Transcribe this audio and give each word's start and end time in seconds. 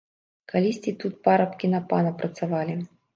Калісьці 0.53 0.93
тут 1.03 1.19
парабкі 1.27 1.69
на 1.73 1.81
пана 1.91 2.15
працавалі. 2.23 2.79